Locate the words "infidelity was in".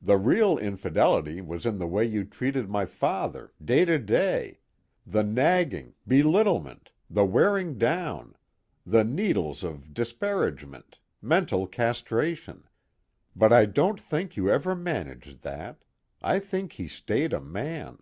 0.56-1.76